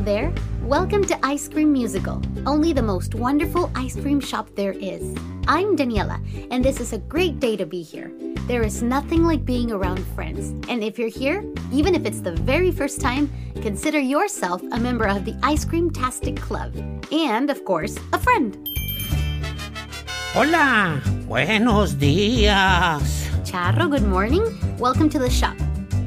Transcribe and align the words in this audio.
Hello 0.00 0.14
there. 0.14 0.32
Welcome 0.62 1.04
to 1.04 1.26
Ice 1.26 1.46
Cream 1.46 1.74
Musical, 1.74 2.22
only 2.46 2.72
the 2.72 2.80
most 2.80 3.14
wonderful 3.14 3.70
ice 3.74 4.00
cream 4.00 4.18
shop 4.18 4.48
there 4.54 4.72
is. 4.72 5.14
I'm 5.46 5.76
Daniela, 5.76 6.16
and 6.50 6.64
this 6.64 6.80
is 6.80 6.94
a 6.94 6.98
great 7.04 7.38
day 7.38 7.54
to 7.58 7.66
be 7.66 7.82
here. 7.82 8.10
There 8.48 8.62
is 8.62 8.82
nothing 8.82 9.24
like 9.24 9.44
being 9.44 9.70
around 9.70 10.02
friends, 10.14 10.54
and 10.70 10.82
if 10.82 10.98
you're 10.98 11.10
here, 11.10 11.44
even 11.70 11.94
if 11.94 12.06
it's 12.06 12.22
the 12.22 12.32
very 12.32 12.70
first 12.70 13.02
time, 13.02 13.30
consider 13.60 14.00
yourself 14.00 14.62
a 14.72 14.80
member 14.80 15.04
of 15.04 15.26
the 15.26 15.36
Ice 15.42 15.66
Cream 15.66 15.90
Tastic 15.90 16.36
Club, 16.36 16.72
and 17.12 17.50
of 17.50 17.62
course, 17.66 17.98
a 18.14 18.18
friend. 18.18 18.56
Hola, 20.32 21.02
buenos 21.28 21.92
días. 21.92 23.28
Charro, 23.44 23.90
good 23.90 24.08
morning. 24.08 24.48
Welcome 24.78 25.10
to 25.10 25.18
the 25.18 25.28
shop. 25.28 25.58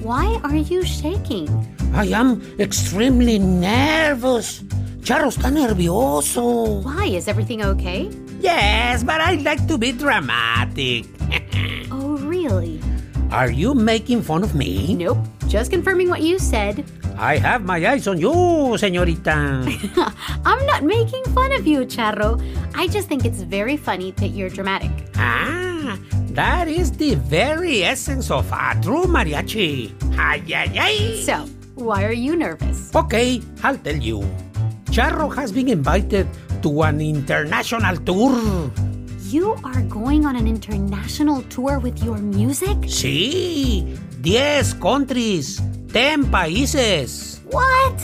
Why 0.02 0.42
are 0.44 0.56
you 0.56 0.84
shaking? 0.84 1.48
I 1.94 2.06
am 2.14 2.42
extremely 2.60 3.38
nervous. 3.40 4.64
Charro 5.04 5.30
está 5.30 5.52
nervioso. 5.52 6.82
Why? 6.84 7.06
Is 7.14 7.28
everything 7.28 7.62
okay? 7.64 8.10
Yes, 8.42 9.04
but 9.04 9.22
I 9.22 9.36
like 9.36 9.68
to 9.68 9.78
be 9.78 9.92
dramatic. 9.92 11.06
Oh, 11.94 12.18
really? 12.18 12.82
Are 13.32 13.50
you 13.52 13.74
making 13.74 14.22
fun 14.24 14.44
of 14.44 14.56
me? 14.56 14.96
Nope. 14.96 15.18
Just 15.48 15.70
confirming 15.72 16.10
what 16.10 16.22
you 16.22 16.38
said. 16.40 16.84
I 17.18 17.38
have 17.38 17.64
my 17.64 17.78
eyes 17.86 18.08
on 18.08 18.18
you, 18.18 18.34
señorita. 18.82 19.62
I'm 20.46 20.66
not 20.66 20.84
making 20.84 21.24
fun 21.38 21.54
of 21.54 21.66
you, 21.68 21.86
Charro. 21.86 22.42
I 22.74 22.88
just 22.88 23.08
think 23.08 23.26
it's 23.26 23.42
very 23.46 23.78
funny 23.78 24.12
that 24.18 24.30
you're 24.34 24.50
dramatic. 24.50 24.90
ah, 25.16 25.98
that 26.34 26.68
is 26.68 26.92
the 26.92 27.14
very 27.30 27.84
essence 27.86 28.32
of 28.32 28.50
a 28.52 28.74
true 28.82 29.06
mariachi. 29.06 29.94
Ay, 30.18 30.42
ay, 30.50 30.70
ay. 30.74 30.96
So, 31.22 31.46
why 31.76 32.04
are 32.06 32.14
you 32.14 32.36
nervous? 32.36 32.94
Okay, 32.96 33.42
I'll 33.64 33.78
tell 33.78 33.98
you. 33.98 34.22
Charro 34.94 35.34
has 35.36 35.52
been 35.52 35.70
invited 35.70 36.28
to 36.62 36.84
an 36.84 37.02
international 37.02 37.98
tour. 38.06 38.72
You 39.34 39.58
are 39.64 39.82
going 39.90 40.26
on 40.26 40.36
an 40.36 40.48
international 40.48 41.42
tour 41.50 41.80
with 41.80 42.04
your 42.04 42.18
music? 42.18 42.78
Sí, 42.86 43.98
10 44.22 44.80
countries, 44.80 45.60
10 45.92 46.30
países. 46.30 47.42
What? 47.50 47.98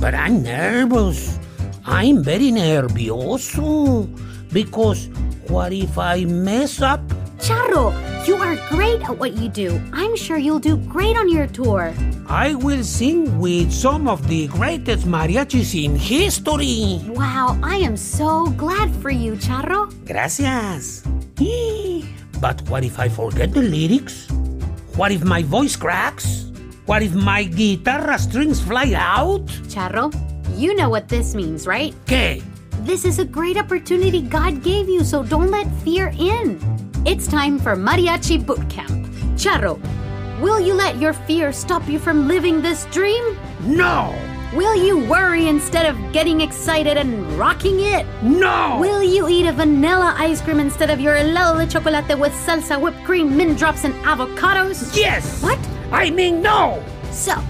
But 0.00 0.14
I'm 0.14 0.42
nervous. 0.42 1.38
I'm 1.84 2.24
very 2.24 2.50
nervioso. 2.50 4.08
Because 4.52 5.08
what 5.48 5.72
if 5.72 5.98
I 5.98 6.24
mess 6.24 6.80
up? 6.80 7.02
Charro, 7.40 7.96
you 8.28 8.36
are 8.36 8.56
great 8.68 9.00
at 9.00 9.16
what 9.16 9.32
you 9.32 9.48
do. 9.48 9.80
I'm 9.92 10.14
sure 10.14 10.36
you'll 10.36 10.60
do 10.60 10.76
great 10.76 11.16
on 11.16 11.28
your 11.28 11.46
tour. 11.46 11.94
I 12.28 12.54
will 12.54 12.84
sing 12.84 13.38
with 13.38 13.72
some 13.72 14.08
of 14.08 14.28
the 14.28 14.46
greatest 14.48 15.06
mariachis 15.06 15.72
in 15.72 15.96
history. 15.96 17.00
Wow, 17.08 17.58
I 17.62 17.76
am 17.76 17.96
so 17.96 18.46
glad 18.60 18.94
for 18.96 19.10
you, 19.10 19.32
Charro. 19.40 19.88
Gracias. 20.04 21.02
But 22.40 22.60
what 22.68 22.84
if 22.84 22.98
I 22.98 23.08
forget 23.08 23.52
the 23.52 23.60
lyrics? 23.60 24.28
What 24.96 25.12
if 25.12 25.24
my 25.24 25.42
voice 25.42 25.76
cracks? 25.76 26.52
What 26.86 27.02
if 27.02 27.14
my 27.14 27.44
guitarra 27.44 28.18
strings 28.18 28.60
fly 28.60 28.92
out? 28.96 29.44
Charro, 29.68 30.08
you 30.56 30.74
know 30.74 30.88
what 30.88 31.08
this 31.08 31.34
means, 31.34 31.66
right? 31.66 31.94
¿Qué? 32.06 32.42
This 32.84 33.04
is 33.04 33.18
a 33.18 33.24
great 33.24 33.58
opportunity 33.58 34.22
God 34.22 34.62
gave 34.62 34.88
you, 34.88 35.04
so 35.04 35.22
don't 35.22 35.50
let 35.50 35.68
fear 35.84 36.12
in. 36.18 36.56
It's 37.06 37.26
time 37.26 37.58
for 37.58 37.74
Mariachi 37.74 38.44
Boot 38.44 38.68
Camp. 38.68 38.90
Charro, 39.34 39.80
will 40.38 40.60
you 40.60 40.74
let 40.74 40.98
your 40.98 41.14
fear 41.14 41.50
stop 41.50 41.88
you 41.88 41.98
from 41.98 42.28
living 42.28 42.60
this 42.60 42.84
dream? 42.92 43.38
No! 43.62 44.14
Will 44.54 44.74
you 44.74 44.98
worry 45.08 45.48
instead 45.48 45.86
of 45.86 45.96
getting 46.12 46.42
excited 46.42 46.98
and 46.98 47.26
rocking 47.38 47.80
it? 47.80 48.04
No! 48.22 48.76
Will 48.78 49.02
you 49.02 49.28
eat 49.28 49.46
a 49.46 49.52
vanilla 49.52 50.14
ice 50.18 50.42
cream 50.42 50.60
instead 50.60 50.90
of 50.90 51.00
your 51.00 51.14
helado 51.14 51.64
de 51.64 51.66
chocolate 51.72 52.18
with 52.18 52.32
salsa, 52.32 52.78
whipped 52.78 53.02
cream, 53.04 53.34
mint 53.34 53.58
drops, 53.58 53.84
and 53.84 53.94
avocados? 54.04 54.94
Yes! 54.94 55.42
What? 55.42 55.58
I 55.92 56.10
mean, 56.10 56.42
no! 56.42 56.84
So, 57.12 57.42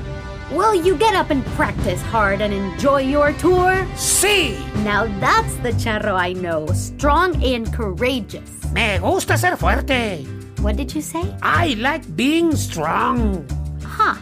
will 0.52 0.76
you 0.76 0.96
get 0.96 1.14
up 1.14 1.30
and 1.30 1.44
practice 1.56 2.00
hard 2.02 2.40
and 2.40 2.54
enjoy 2.54 3.00
your 3.00 3.32
tour? 3.32 3.84
Sí! 3.96 4.54
Now 4.84 5.06
that's 5.18 5.56
the 5.56 5.72
charro 5.72 6.14
I 6.14 6.34
know, 6.34 6.66
strong 6.68 7.42
and 7.42 7.72
courageous. 7.72 8.59
Me 8.72 8.98
gusta 8.98 9.36
ser 9.36 9.56
fuerte. 9.56 10.24
What 10.60 10.76
did 10.76 10.94
you 10.94 11.02
say? 11.02 11.22
I 11.42 11.74
like 11.74 12.04
being 12.16 12.54
strong. 12.56 13.44
Huh. 13.82 14.16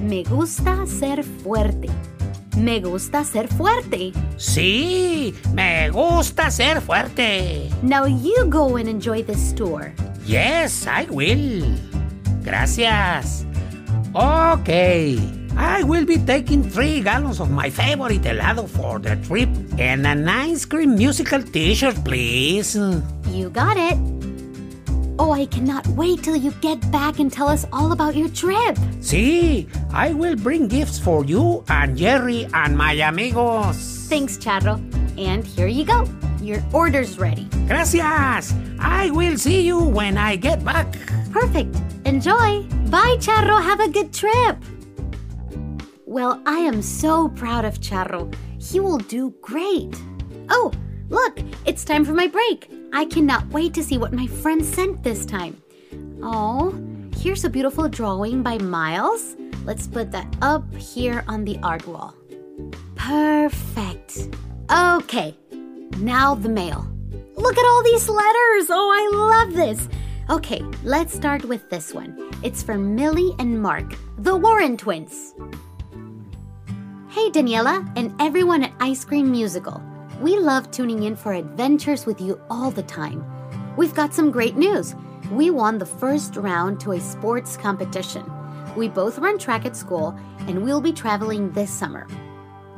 Me 0.00 0.22
gusta 0.24 0.86
ser 0.86 1.22
fuerte. 1.22 1.88
Me 2.56 2.80
gusta 2.80 3.24
ser 3.24 3.48
fuerte. 3.48 4.12
Sí, 4.36 5.34
me 5.52 5.90
gusta 5.90 6.50
ser 6.50 6.80
fuerte. 6.80 7.68
Now 7.82 8.06
you 8.06 8.46
go 8.48 8.76
and 8.76 8.88
enjoy 8.88 9.24
this 9.24 9.52
tour. 9.52 9.92
Yes, 10.24 10.86
I 10.86 11.06
will. 11.10 11.76
Gracias. 12.42 13.44
Okay. 14.14 15.43
I 15.56 15.82
will 15.82 16.04
be 16.04 16.18
taking 16.18 16.62
three 16.62 17.00
gallons 17.02 17.40
of 17.40 17.50
my 17.50 17.70
favorite 17.70 18.22
helado 18.22 18.68
for 18.68 18.98
the 18.98 19.16
trip 19.16 19.48
and 19.78 20.06
an 20.06 20.28
ice 20.28 20.64
cream 20.64 20.96
musical 20.96 21.42
t-shirt, 21.42 22.04
please. 22.04 22.76
You 23.30 23.50
got 23.50 23.76
it. 23.76 23.98
Oh, 25.16 25.30
I 25.30 25.46
cannot 25.46 25.86
wait 25.88 26.24
till 26.24 26.34
you 26.34 26.50
get 26.60 26.80
back 26.90 27.20
and 27.20 27.32
tell 27.32 27.46
us 27.46 27.64
all 27.72 27.92
about 27.92 28.16
your 28.16 28.28
trip. 28.28 28.76
See, 29.00 29.68
I 29.92 30.12
will 30.12 30.34
bring 30.34 30.66
gifts 30.66 30.98
for 30.98 31.24
you 31.24 31.64
and 31.68 31.96
Jerry 31.96 32.48
and 32.52 32.76
my 32.76 32.94
amigos. 32.94 34.08
Thanks, 34.08 34.36
Charro. 34.36 34.82
And 35.16 35.46
here 35.46 35.68
you 35.68 35.84
go. 35.84 36.08
Your 36.42 36.60
order's 36.72 37.16
ready. 37.16 37.48
Gracias. 37.68 38.52
I 38.80 39.10
will 39.10 39.38
see 39.38 39.60
you 39.62 39.78
when 39.78 40.18
I 40.18 40.34
get 40.34 40.64
back. 40.64 40.98
Perfect. 41.30 41.76
Enjoy. 42.04 42.62
Bye, 42.90 43.16
Charro. 43.20 43.62
Have 43.62 43.80
a 43.80 43.88
good 43.88 44.12
trip. 44.12 44.56
Well, 46.14 46.40
I 46.46 46.58
am 46.58 46.80
so 46.80 47.28
proud 47.30 47.64
of 47.64 47.80
Charro. 47.80 48.32
He 48.62 48.78
will 48.78 48.98
do 48.98 49.34
great. 49.42 50.00
Oh, 50.48 50.70
look, 51.08 51.40
it's 51.66 51.84
time 51.84 52.04
for 52.04 52.12
my 52.12 52.28
break. 52.28 52.70
I 52.92 53.04
cannot 53.06 53.48
wait 53.48 53.74
to 53.74 53.82
see 53.82 53.98
what 53.98 54.12
my 54.12 54.28
friend 54.28 54.64
sent 54.64 55.02
this 55.02 55.26
time. 55.26 55.60
Oh, 56.22 56.72
here's 57.16 57.42
a 57.42 57.50
beautiful 57.50 57.88
drawing 57.88 58.44
by 58.44 58.58
Miles. 58.58 59.34
Let's 59.64 59.88
put 59.88 60.12
that 60.12 60.32
up 60.40 60.72
here 60.76 61.24
on 61.26 61.44
the 61.44 61.58
art 61.64 61.84
wall. 61.84 62.14
Perfect. 62.94 64.28
Okay, 64.70 65.36
now 65.98 66.36
the 66.36 66.48
mail. 66.48 66.86
Look 67.34 67.58
at 67.58 67.66
all 67.66 67.82
these 67.82 68.08
letters. 68.08 68.70
Oh, 68.70 68.88
I 68.94 69.42
love 69.42 69.54
this. 69.54 69.88
Okay, 70.30 70.62
let's 70.84 71.12
start 71.12 71.44
with 71.44 71.68
this 71.70 71.92
one. 71.92 72.16
It's 72.44 72.62
from 72.62 72.94
Millie 72.94 73.34
and 73.40 73.60
Mark, 73.60 73.96
the 74.18 74.36
Warren 74.36 74.76
twins. 74.76 75.34
Hey, 77.14 77.30
Daniela, 77.30 77.88
and 77.94 78.12
everyone 78.20 78.64
at 78.64 78.72
Ice 78.80 79.04
Cream 79.04 79.30
Musical. 79.30 79.80
We 80.20 80.36
love 80.36 80.68
tuning 80.72 81.04
in 81.04 81.14
for 81.14 81.32
adventures 81.32 82.06
with 82.06 82.20
you 82.20 82.40
all 82.50 82.72
the 82.72 82.82
time. 82.82 83.24
We've 83.76 83.94
got 83.94 84.12
some 84.12 84.32
great 84.32 84.56
news. 84.56 84.96
We 85.30 85.48
won 85.48 85.78
the 85.78 85.86
first 85.86 86.34
round 86.34 86.80
to 86.80 86.90
a 86.90 87.00
sports 87.00 87.56
competition. 87.56 88.28
We 88.74 88.88
both 88.88 89.18
run 89.18 89.38
track 89.38 89.64
at 89.64 89.76
school, 89.76 90.18
and 90.48 90.64
we'll 90.64 90.80
be 90.80 90.92
traveling 90.92 91.52
this 91.52 91.70
summer. 91.70 92.08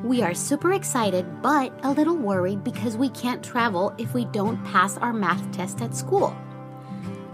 We 0.05 0.21
are 0.21 0.35
super 0.35 0.75
excited, 0.75 1.41
but 1.41 1.73
a 1.83 1.93
little 1.93 2.19
worried 2.19 2.62
because 2.62 2.94
we 2.99 3.09
can't 3.09 3.43
travel 3.43 3.94
if 3.97 4.12
we 4.12 4.27
don't 4.27 4.62
pass 4.67 4.99
our 4.99 5.15
math 5.15 5.50
test 5.50 5.81
at 5.81 5.97
school. 5.97 6.37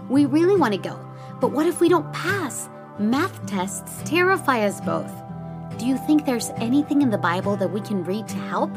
We 0.07 0.23
really 0.25 0.55
want 0.55 0.73
to 0.73 0.79
go, 0.79 0.97
but 1.41 1.51
what 1.51 1.67
if 1.67 1.81
we 1.81 1.89
don't 1.89 2.13
pass? 2.13 2.69
Math 2.97 3.45
tests 3.45 4.09
terrify 4.09 4.65
us 4.65 4.79
both. 4.79 5.11
Do 5.77 5.85
you 5.85 5.97
think 5.97 6.25
there's 6.25 6.51
anything 6.57 7.01
in 7.01 7.09
the 7.09 7.17
Bible 7.17 7.55
that 7.57 7.71
we 7.71 7.81
can 7.81 8.03
read 8.03 8.27
to 8.27 8.35
help? 8.35 8.71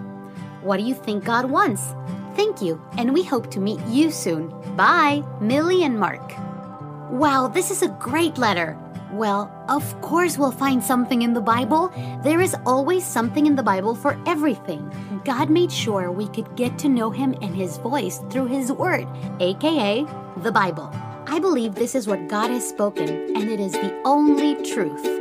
What 0.63 0.79
do 0.79 0.83
you 0.83 0.95
think 0.95 1.25
God 1.25 1.51
wants? 1.51 1.95
Thank 2.35 2.61
you, 2.61 2.83
and 2.99 3.13
we 3.13 3.23
hope 3.23 3.51
to 3.53 3.61
meet 3.61 3.81
you 3.87 4.11
soon. 4.11 4.49
Bye, 4.77 5.23
Millie 5.41 5.85
and 5.85 5.99
Mark. 5.99 6.33
Wow, 7.11 7.49
this 7.49 7.71
is 7.71 7.83
a 7.83 7.97
great 8.01 8.37
letter. 8.39 8.77
Well, 9.13 9.51
of 9.69 10.01
course 10.01 10.37
we'll 10.37 10.51
find 10.51 10.83
something 10.83 11.23
in 11.23 11.33
the 11.33 11.41
Bible. 11.41 11.93
There 12.23 12.41
is 12.41 12.57
always 12.67 13.05
something 13.05 13.47
in 13.47 13.55
the 13.55 13.63
Bible 13.63 13.95
for 13.95 14.21
everything. 14.27 14.91
God 15.25 15.49
made 15.49 15.71
sure 15.71 16.11
we 16.11 16.29
could 16.29 16.57
get 16.57 16.79
to 16.81 16.89
know 16.89 17.11
Him 17.11 17.35
and 17.41 17.55
His 17.55 17.79
voice 17.79 18.21
through 18.31 18.47
His 18.47 18.73
Word, 18.73 19.07
aka 19.41 20.05
the 20.43 20.53
Bible. 20.53 20.91
I 21.29 21.39
believe 21.39 21.75
this 21.75 21.95
is 21.95 22.07
what 22.07 22.29
God 22.29 22.51
has 22.51 22.69
spoken, 22.69 23.09
and 23.09 23.51
it 23.51 23.61
is 23.61 23.73
the 23.73 24.01
only 24.05 24.55
truth. 24.63 25.16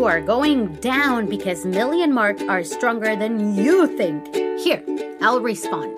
You 0.00 0.06
are 0.06 0.22
going 0.22 0.74
down 0.76 1.26
because 1.26 1.66
Millie 1.66 2.02
and 2.02 2.14
Mark 2.14 2.40
are 2.48 2.64
stronger 2.64 3.14
than 3.14 3.54
you 3.54 3.86
think. 3.98 4.34
Here, 4.58 4.82
I'll 5.20 5.42
respond. 5.42 5.94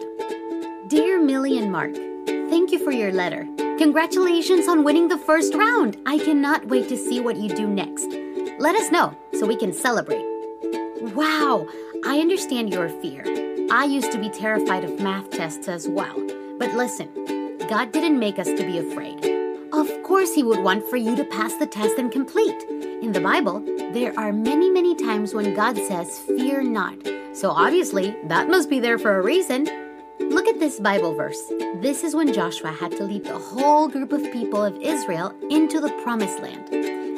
Dear 0.89 1.23
Millie 1.23 1.57
and 1.57 1.71
Mark, 1.71 1.95
thank 2.51 2.73
you 2.73 2.81
for 2.81 2.91
your 2.91 3.13
letter. 3.13 3.47
Congratulations 3.79 4.67
on 4.67 4.83
winning 4.83 5.07
the 5.07 5.19
first 5.19 5.55
round. 5.55 5.99
I 6.05 6.19
cannot 6.19 6.67
wait 6.67 6.89
to 6.89 6.97
see 6.97 7.21
what 7.21 7.37
you 7.37 7.49
do 7.49 7.69
next. 7.69 8.09
Let 8.59 8.75
us 8.75 8.91
know 8.91 9.17
so 9.39 9.47
we 9.47 9.55
can 9.55 9.73
celebrate. 9.73 10.27
Wow, 11.15 11.69
I 12.05 12.19
understand 12.19 12.75
your 12.75 12.89
fear. 12.89 13.23
I 13.71 13.85
used 13.85 14.11
to 14.11 14.19
be 14.19 14.31
terrified 14.31 14.83
of 14.83 14.99
math 14.99 15.31
tests 15.31 15.69
as 15.69 15.89
well. 15.89 16.17
But 16.59 16.75
listen, 16.75 17.57
God 17.69 17.93
didn't 17.93 18.19
make 18.19 18.41
us 18.41 18.49
to 18.49 18.67
be 18.67 18.79
afraid. 18.79 19.32
Of 19.73 19.89
course, 20.03 20.35
He 20.35 20.43
would 20.43 20.63
want 20.63 20.87
for 20.87 20.99
you 20.99 21.17
to 21.17 21.25
pass 21.25 21.55
the 21.55 21.67
test 21.67 21.97
and 21.97 22.13
complete. 22.13 22.63
In 23.03 23.13
the 23.13 23.21
Bible, 23.21 23.61
there 23.95 24.13
are 24.19 24.31
many, 24.31 24.69
many 24.69 24.95
times 24.95 25.33
when 25.33 25.55
God 25.55 25.79
says, 25.79 26.19
Fear 26.19 26.65
not. 26.65 26.95
So 27.33 27.51
obviously, 27.51 28.15
that 28.25 28.51
must 28.51 28.69
be 28.69 28.81
there 28.81 28.99
for 28.99 29.19
a 29.19 29.23
reason. 29.23 29.65
Look 30.21 30.47
at 30.47 30.59
this 30.59 30.79
Bible 30.79 31.15
verse. 31.15 31.41
This 31.81 32.05
is 32.05 32.15
when 32.15 32.35
Joshua 32.35 32.71
had 32.71 32.93
to 32.93 33.05
lead 33.05 33.25
the 33.25 33.39
whole 33.39 33.89
group 33.89 34.13
of 34.13 34.31
people 34.31 34.63
of 34.63 34.77
Israel 34.77 35.35
into 35.49 35.81
the 35.81 35.91
promised 36.03 36.41
land. 36.41 36.69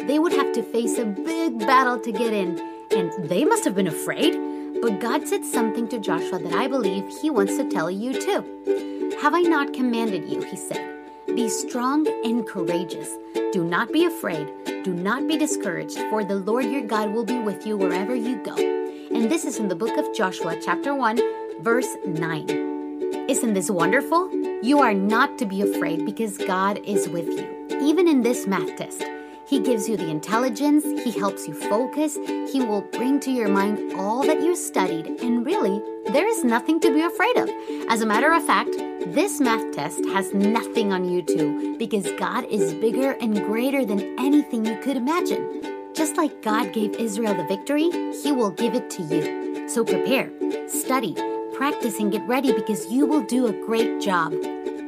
They 0.08 0.20
would 0.20 0.32
have 0.32 0.52
to 0.52 0.62
face 0.62 0.96
a 0.96 1.06
big 1.06 1.58
battle 1.58 1.98
to 1.98 2.12
get 2.12 2.32
in, 2.32 2.60
and 2.92 3.12
they 3.28 3.44
must 3.44 3.64
have 3.64 3.74
been 3.74 3.88
afraid. 3.88 4.38
But 4.80 5.00
God 5.00 5.26
said 5.26 5.44
something 5.44 5.88
to 5.88 5.98
Joshua 5.98 6.38
that 6.38 6.52
I 6.52 6.68
believe 6.68 7.08
He 7.20 7.30
wants 7.30 7.56
to 7.56 7.68
tell 7.68 7.90
you 7.90 8.12
too. 8.12 9.16
Have 9.20 9.34
I 9.34 9.40
not 9.40 9.72
commanded 9.72 10.28
you? 10.28 10.40
He 10.42 10.56
said. 10.56 10.93
Be 11.26 11.48
strong 11.48 12.06
and 12.24 12.46
courageous. 12.46 13.16
Do 13.52 13.64
not 13.64 13.92
be 13.92 14.04
afraid. 14.04 14.46
Do 14.84 14.92
not 14.92 15.26
be 15.26 15.36
discouraged, 15.36 15.98
for 16.10 16.22
the 16.22 16.36
Lord 16.36 16.66
your 16.66 16.82
God 16.82 17.12
will 17.12 17.24
be 17.24 17.38
with 17.38 17.66
you 17.66 17.76
wherever 17.76 18.14
you 18.14 18.36
go. 18.36 18.54
And 18.54 19.30
this 19.30 19.44
is 19.44 19.58
in 19.58 19.68
the 19.68 19.74
book 19.74 19.96
of 19.96 20.14
Joshua, 20.14 20.60
chapter 20.62 20.94
1, 20.94 21.18
verse 21.60 21.88
9. 22.06 23.26
Isn't 23.28 23.54
this 23.54 23.70
wonderful? 23.70 24.30
You 24.62 24.80
are 24.80 24.94
not 24.94 25.38
to 25.38 25.46
be 25.46 25.62
afraid 25.62 26.04
because 26.04 26.36
God 26.36 26.78
is 26.84 27.08
with 27.08 27.26
you, 27.28 27.68
even 27.80 28.06
in 28.06 28.22
this 28.22 28.46
math 28.46 28.76
test. 28.76 29.02
He 29.46 29.60
gives 29.60 29.88
you 29.88 29.96
the 29.96 30.08
intelligence, 30.08 30.84
He 30.84 31.10
helps 31.10 31.46
you 31.46 31.54
focus, 31.54 32.16
He 32.50 32.60
will 32.60 32.80
bring 32.80 33.20
to 33.20 33.30
your 33.30 33.48
mind 33.48 33.92
all 33.94 34.22
that 34.22 34.40
you 34.42 34.56
studied, 34.56 35.06
and 35.06 35.44
really, 35.44 35.82
there 36.06 36.26
is 36.26 36.44
nothing 36.44 36.80
to 36.80 36.92
be 36.92 37.02
afraid 37.02 37.36
of. 37.36 37.50
As 37.88 38.00
a 38.00 38.06
matter 38.06 38.32
of 38.32 38.44
fact, 38.44 38.70
this 39.06 39.40
math 39.40 39.70
test 39.72 40.04
has 40.06 40.32
nothing 40.32 40.92
on 40.92 41.08
you 41.08 41.20
too, 41.22 41.76
because 41.76 42.10
God 42.12 42.44
is 42.46 42.72
bigger 42.74 43.12
and 43.12 43.44
greater 43.44 43.84
than 43.84 44.18
anything 44.18 44.64
you 44.64 44.78
could 44.78 44.96
imagine. 44.96 45.92
Just 45.94 46.16
like 46.16 46.42
God 46.42 46.72
gave 46.72 46.94
Israel 46.96 47.34
the 47.34 47.44
victory, 47.44 47.90
He 48.22 48.32
will 48.32 48.50
give 48.50 48.74
it 48.74 48.88
to 48.90 49.02
you. 49.02 49.68
So 49.68 49.84
prepare, 49.84 50.30
study, 50.68 51.14
practice, 51.52 52.00
and 52.00 52.10
get 52.10 52.26
ready 52.26 52.52
because 52.52 52.90
you 52.90 53.06
will 53.06 53.22
do 53.22 53.46
a 53.46 53.52
great 53.52 54.00
job. 54.00 54.32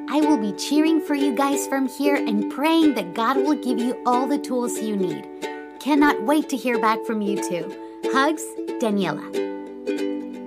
I 0.09 0.21
will 0.21 0.39
be 0.39 0.53
cheering 0.53 1.01
for 1.01 1.15
you 1.15 1.35
guys 1.35 1.67
from 1.67 1.89
here 1.89 2.15
and 2.15 2.53
praying 2.53 2.95
that 2.95 3.13
God 3.15 3.37
will 3.37 3.57
give 3.57 3.79
you 3.81 4.01
all 4.07 4.27
the 4.27 4.39
tools 4.39 4.79
you 4.79 4.97
need. 4.97 5.27
Cannot 5.81 6.23
wait 6.23 6.49
to 6.51 6.57
hear 6.57 6.79
back 6.79 7.05
from 7.05 7.21
you 7.21 7.37
too. 7.37 7.75
Hugs, 8.13 8.45
Daniela. 8.81 9.21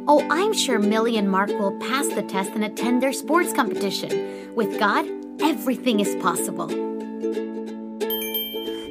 Oh, 0.08 0.26
I'm 0.30 0.54
sure 0.54 0.80
Millie 0.80 1.18
and 1.18 1.30
Mark 1.30 1.50
will 1.50 1.78
pass 1.80 2.08
the 2.08 2.24
test 2.24 2.52
and 2.52 2.64
attend 2.64 3.04
their 3.04 3.12
sports 3.12 3.52
competition. 3.52 4.56
With 4.56 4.80
God, 4.80 5.06
everything 5.42 6.00
is 6.00 6.16
possible. 6.24 6.70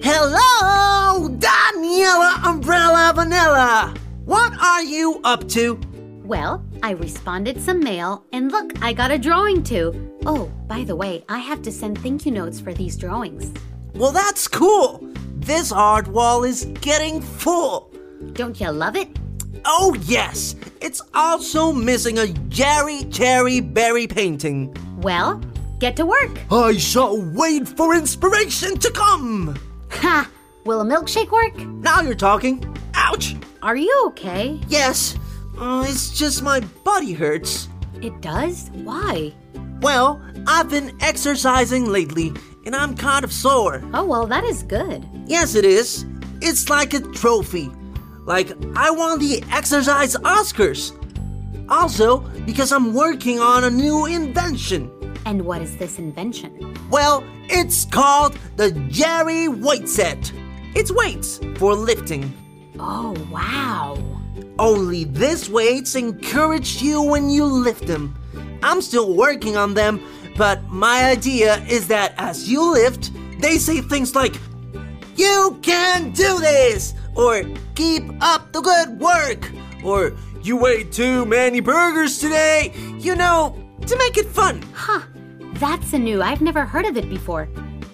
Hello, 0.02 1.28
Daniela 1.30 2.44
Umbrella 2.44 3.12
Vanilla. 3.14 3.94
What 4.26 4.52
are 4.62 4.82
you 4.82 5.20
up 5.24 5.48
to? 5.48 5.80
Well, 6.24 6.62
I 6.82 6.92
responded 6.92 7.60
some 7.60 7.80
mail, 7.80 8.24
and 8.32 8.52
look, 8.52 8.72
I 8.82 8.92
got 8.92 9.10
a 9.10 9.18
drawing 9.18 9.62
too. 9.62 10.16
Oh, 10.26 10.50
by 10.66 10.84
the 10.84 10.96
way, 10.96 11.24
I 11.28 11.38
have 11.38 11.62
to 11.62 11.72
send 11.72 11.98
thank 11.98 12.24
you 12.24 12.32
notes 12.32 12.60
for 12.60 12.72
these 12.72 12.96
drawings. 12.96 13.52
Well, 13.94 14.12
that's 14.12 14.46
cool. 14.46 15.00
This 15.36 15.72
art 15.72 16.08
wall 16.08 16.44
is 16.44 16.66
getting 16.80 17.20
full. 17.20 17.92
Don't 18.32 18.60
you 18.60 18.70
love 18.70 18.96
it? 18.96 19.08
Oh, 19.64 19.96
yes. 20.04 20.54
It's 20.80 21.02
also 21.14 21.72
missing 21.72 22.18
a 22.18 22.28
Jerry 22.48 23.04
Cherry 23.10 23.60
Berry 23.60 24.06
painting. 24.06 24.74
Well, 24.98 25.40
get 25.78 25.96
to 25.96 26.06
work. 26.06 26.38
I 26.50 26.76
shall 26.76 27.20
wait 27.32 27.68
for 27.68 27.94
inspiration 27.94 28.78
to 28.78 28.90
come. 28.92 29.58
Ha! 29.90 30.30
Will 30.64 30.80
a 30.80 30.84
milkshake 30.84 31.30
work? 31.30 31.56
Now 31.56 32.02
you're 32.02 32.14
talking. 32.14 32.64
Ouch! 32.94 33.34
Are 33.62 33.76
you 33.76 34.04
okay? 34.08 34.60
Yes, 34.68 35.16
uh, 35.58 35.84
it's 35.86 36.16
just 36.18 36.42
my 36.42 36.60
body 36.84 37.12
hurts. 37.12 37.68
It 38.00 38.20
does? 38.20 38.70
Why? 38.72 39.34
Well, 39.80 40.20
I've 40.46 40.70
been 40.70 40.96
exercising 41.00 41.86
lately, 41.86 42.32
and 42.64 42.74
I'm 42.74 42.96
kind 42.96 43.24
of 43.24 43.32
sore. 43.32 43.82
Oh, 43.94 44.04
well, 44.04 44.26
that 44.26 44.44
is 44.44 44.62
good. 44.62 45.06
Yes, 45.26 45.54
it 45.54 45.64
is. 45.64 46.04
It's 46.40 46.68
like 46.68 46.94
a 46.94 47.00
trophy. 47.00 47.70
Like, 48.24 48.52
I 48.76 48.90
won 48.90 49.18
the 49.18 49.42
exercise 49.50 50.16
Oscars. 50.16 50.92
Also, 51.70 52.18
because 52.46 52.72
I'm 52.72 52.94
working 52.94 53.40
on 53.40 53.64
a 53.64 53.70
new 53.70 54.06
invention. 54.06 54.90
And 55.26 55.42
what 55.42 55.60
is 55.62 55.76
this 55.76 55.98
invention? 55.98 56.76
Well, 56.90 57.24
it's 57.48 57.84
called 57.84 58.38
the 58.56 58.72
Jerry 58.88 59.48
Weight 59.48 59.88
Set. 59.88 60.32
It's 60.74 60.90
weights 60.92 61.40
for 61.56 61.74
lifting. 61.74 62.32
Oh, 62.78 63.14
wow. 63.30 64.17
Only 64.58 65.04
these 65.04 65.48
weights 65.48 65.94
encourage 65.94 66.82
you 66.82 67.02
when 67.02 67.30
you 67.30 67.44
lift 67.44 67.86
them. 67.86 68.14
I'm 68.62 68.82
still 68.82 69.14
working 69.14 69.56
on 69.56 69.74
them, 69.74 70.00
but 70.36 70.62
my 70.64 71.04
idea 71.04 71.62
is 71.68 71.86
that 71.88 72.14
as 72.18 72.50
you 72.50 72.72
lift, 72.72 73.12
they 73.40 73.58
say 73.58 73.80
things 73.80 74.14
like, 74.14 74.34
You 75.16 75.58
can 75.62 76.10
do 76.10 76.38
this! 76.40 76.94
Or 77.14 77.42
keep 77.74 78.02
up 78.20 78.52
the 78.52 78.60
good 78.60 78.98
work! 78.98 79.52
Or 79.84 80.12
you 80.42 80.66
ate 80.66 80.90
too 80.92 81.24
many 81.24 81.60
burgers 81.60 82.18
today! 82.18 82.72
You 82.98 83.14
know, 83.14 83.56
to 83.86 83.96
make 83.96 84.16
it 84.16 84.26
fun. 84.26 84.62
Huh. 84.74 85.02
That's 85.54 85.92
a 85.92 85.98
new. 85.98 86.20
I've 86.20 86.40
never 86.40 86.64
heard 86.64 86.84
of 86.84 86.96
it 86.96 87.08
before. 87.08 87.48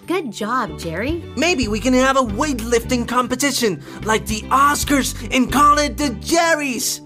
Good 0.07 0.31
job, 0.31 0.77
Jerry. 0.77 1.23
Maybe 1.35 1.67
we 1.67 1.79
can 1.79 1.93
have 1.93 2.15
a 2.15 2.21
weightlifting 2.21 3.07
competition 3.07 3.83
like 4.03 4.27
the 4.27 4.41
Oscars 4.43 5.15
and 5.35 5.51
call 5.51 5.79
it 5.79 5.97
the 5.97 6.11
Jerry's. 6.21 7.01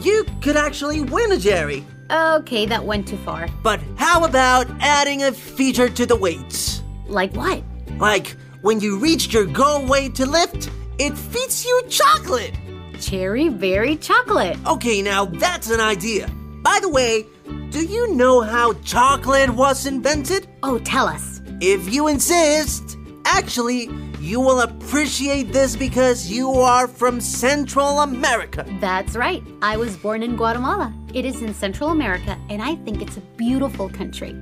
You 0.00 0.24
could 0.40 0.56
actually 0.56 1.00
win 1.00 1.32
a 1.32 1.36
Jerry. 1.36 1.84
Okay, 2.08 2.66
that 2.66 2.84
went 2.84 3.08
too 3.08 3.16
far. 3.18 3.48
But 3.64 3.80
how 3.96 4.24
about 4.24 4.68
adding 4.78 5.24
a 5.24 5.32
feature 5.32 5.88
to 5.88 6.06
the 6.06 6.14
weights? 6.14 6.82
Like 7.08 7.34
what? 7.34 7.64
Like 7.98 8.36
when 8.62 8.78
you 8.78 9.00
reach 9.00 9.32
your 9.32 9.46
goal 9.46 9.84
weight 9.86 10.14
to 10.16 10.26
lift, 10.26 10.70
it 11.00 11.18
feeds 11.18 11.64
you 11.64 11.82
chocolate. 11.88 12.54
Cherry 13.00 13.48
berry 13.48 13.96
chocolate. 13.96 14.56
Okay, 14.66 15.02
now 15.02 15.24
that's 15.24 15.68
an 15.70 15.80
idea. 15.80 16.28
By 16.62 16.78
the 16.80 16.90
way, 16.90 17.26
do 17.70 17.84
you 17.84 18.14
know 18.14 18.40
how 18.40 18.74
chocolate 18.84 19.50
was 19.50 19.86
invented? 19.86 20.46
Oh, 20.62 20.78
tell 20.78 21.08
us. 21.08 21.39
If 21.60 21.92
you 21.92 22.08
insist, 22.08 22.96
actually, 23.26 23.90
you 24.18 24.40
will 24.40 24.60
appreciate 24.60 25.52
this 25.52 25.76
because 25.76 26.30
you 26.30 26.50
are 26.52 26.88
from 26.88 27.20
Central 27.20 28.00
America. 28.00 28.64
That's 28.80 29.14
right. 29.14 29.42
I 29.60 29.76
was 29.76 29.94
born 29.94 30.22
in 30.22 30.36
Guatemala. 30.36 30.94
It 31.12 31.26
is 31.26 31.42
in 31.42 31.52
Central 31.52 31.90
America, 31.90 32.38
and 32.48 32.62
I 32.62 32.76
think 32.76 33.02
it's 33.02 33.18
a 33.18 33.20
beautiful 33.36 33.90
country. 33.90 34.34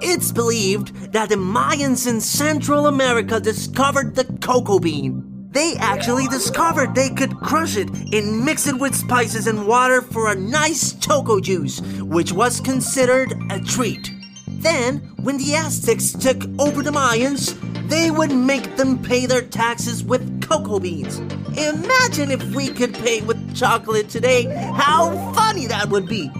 It's 0.00 0.32
believed 0.32 1.12
that 1.12 1.28
the 1.28 1.34
Mayans 1.34 2.08
in 2.08 2.22
Central 2.22 2.86
America 2.86 3.38
discovered 3.38 4.14
the 4.14 4.24
cocoa 4.40 4.78
bean. 4.78 5.22
They 5.50 5.74
actually 5.80 6.28
discovered 6.28 6.94
they 6.94 7.10
could 7.10 7.36
crush 7.40 7.76
it 7.76 7.90
and 7.90 8.42
mix 8.42 8.66
it 8.66 8.78
with 8.78 8.94
spices 8.94 9.46
and 9.46 9.66
water 9.66 10.00
for 10.00 10.32
a 10.32 10.34
nice 10.34 10.94
choco 10.94 11.40
juice, 11.40 11.82
which 12.00 12.32
was 12.32 12.58
considered 12.58 13.34
a 13.50 13.60
treat. 13.60 14.12
Then, 14.58 14.98
when 15.22 15.38
the 15.38 15.54
Aztecs 15.54 16.12
took 16.12 16.42
over 16.58 16.82
the 16.82 16.90
Mayans, 16.90 17.56
they 17.88 18.10
would 18.10 18.32
make 18.32 18.76
them 18.76 19.00
pay 19.00 19.24
their 19.24 19.42
taxes 19.42 20.02
with 20.02 20.42
cocoa 20.42 20.80
beans. 20.80 21.18
Imagine 21.56 22.32
if 22.32 22.42
we 22.54 22.68
could 22.68 22.92
pay 22.94 23.20
with 23.20 23.56
chocolate 23.56 24.08
today, 24.08 24.44
how 24.74 25.32
funny 25.32 25.66
that 25.66 25.88
would 25.88 26.06
be! 26.06 26.30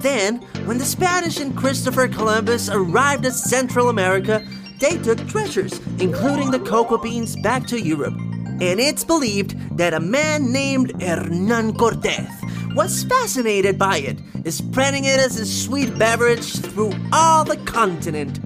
Then, 0.00 0.36
when 0.66 0.76
the 0.76 0.84
Spanish 0.84 1.40
and 1.40 1.56
Christopher 1.56 2.08
Columbus 2.08 2.68
arrived 2.68 3.24
at 3.24 3.32
Central 3.32 3.88
America, 3.88 4.46
they 4.78 4.98
took 4.98 5.26
treasures, 5.26 5.80
including 5.98 6.50
the 6.50 6.60
cocoa 6.60 6.98
beans, 6.98 7.36
back 7.36 7.66
to 7.68 7.80
Europe. 7.80 8.14
And 8.60 8.78
it's 8.78 9.04
believed 9.04 9.78
that 9.78 9.94
a 9.94 10.00
man 10.00 10.52
named 10.52 11.02
Hernan 11.02 11.74
Cortez 11.74 12.28
was 12.76 13.04
fascinated 13.04 13.78
by 13.78 13.96
it, 13.96 14.18
spreading 14.52 15.04
it 15.04 15.18
as 15.18 15.40
a 15.40 15.46
sweet 15.46 15.98
beverage 15.98 16.56
through 16.56 16.92
all 17.10 17.42
the 17.42 17.56
continent. 17.64 18.38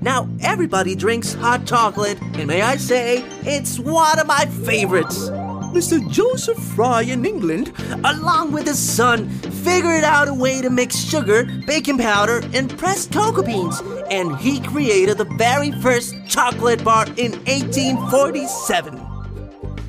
Now 0.00 0.28
everybody 0.40 0.94
drinks 0.94 1.34
hot 1.34 1.66
chocolate, 1.66 2.20
and 2.34 2.46
may 2.46 2.62
I 2.62 2.76
say, 2.76 3.24
it's 3.42 3.80
one 3.80 4.20
of 4.20 4.28
my 4.28 4.46
favorites. 4.64 5.30
Mr. 5.74 6.08
Joseph 6.08 6.58
Fry 6.58 7.02
in 7.02 7.24
England, 7.26 7.72
along 8.04 8.52
with 8.52 8.68
his 8.68 8.78
son, 8.78 9.28
figured 9.28 10.04
out 10.04 10.28
a 10.28 10.34
way 10.34 10.62
to 10.62 10.70
mix 10.70 10.96
sugar, 10.96 11.44
baking 11.66 11.98
powder, 11.98 12.40
and 12.54 12.78
pressed 12.78 13.12
cocoa 13.12 13.42
beans, 13.42 13.80
and 14.10 14.36
he 14.36 14.60
created 14.60 15.18
the 15.18 15.24
very 15.36 15.72
first 15.80 16.14
chocolate 16.28 16.84
bar 16.84 17.06
in 17.16 17.32
1847. 17.46 19.01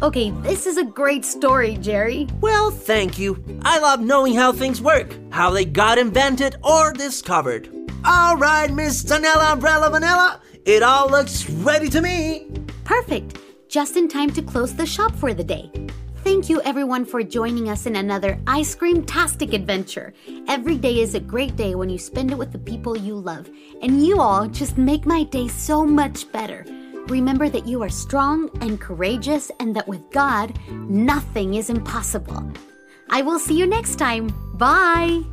Okay, 0.03 0.31
this 0.41 0.67
is 0.67 0.75
a 0.75 0.83
great 0.83 1.23
story, 1.23 1.77
Jerry. 1.77 2.27
Well, 2.41 2.71
thank 2.71 3.17
you. 3.17 3.41
I 3.61 3.79
love 3.79 4.01
knowing 4.01 4.35
how 4.35 4.51
things 4.51 4.81
work, 4.81 5.15
how 5.29 5.49
they 5.49 5.63
got 5.63 5.97
invented 5.97 6.57
or 6.61 6.91
discovered. 6.91 7.69
All 8.03 8.35
right, 8.35 8.69
Miss 8.69 9.01
Daniela 9.01 9.53
Umbrella 9.53 9.89
Vanilla, 9.89 10.41
it 10.65 10.83
all 10.83 11.09
looks 11.09 11.49
ready 11.49 11.87
to 11.87 12.01
me. 12.01 12.51
Perfect. 12.83 13.37
Just 13.69 13.95
in 13.95 14.09
time 14.09 14.29
to 14.31 14.41
close 14.41 14.75
the 14.75 14.85
shop 14.85 15.15
for 15.15 15.33
the 15.33 15.41
day. 15.41 15.71
Thank 16.25 16.49
you, 16.49 16.61
everyone, 16.63 17.05
for 17.05 17.23
joining 17.23 17.69
us 17.69 17.85
in 17.85 17.95
another 17.95 18.37
ice 18.45 18.75
cream 18.75 19.05
tastic 19.05 19.53
adventure. 19.53 20.13
Every 20.49 20.75
day 20.75 20.99
is 20.99 21.15
a 21.15 21.21
great 21.21 21.55
day 21.55 21.75
when 21.75 21.89
you 21.89 21.97
spend 21.97 22.29
it 22.29 22.37
with 22.37 22.51
the 22.51 22.59
people 22.59 22.97
you 22.97 23.15
love, 23.15 23.49
and 23.81 24.05
you 24.05 24.19
all 24.19 24.47
just 24.47 24.77
make 24.77 25.05
my 25.05 25.23
day 25.23 25.47
so 25.47 25.85
much 25.85 26.29
better. 26.33 26.65
Remember 27.07 27.49
that 27.49 27.67
you 27.67 27.83
are 27.83 27.89
strong 27.89 28.49
and 28.61 28.79
courageous, 28.79 29.51
and 29.59 29.75
that 29.75 29.85
with 29.87 30.09
God, 30.11 30.57
nothing 30.71 31.55
is 31.55 31.69
impossible. 31.69 32.49
I 33.09 33.21
will 33.21 33.39
see 33.39 33.57
you 33.57 33.67
next 33.67 33.97
time. 33.97 34.33
Bye. 34.55 35.23